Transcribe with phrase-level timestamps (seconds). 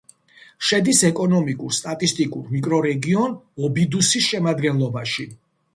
[0.69, 5.33] შედის ეკონომიკურ-სტატისტიკურ მიკრორეგიონ ობიდუსის შემადგენლობაში.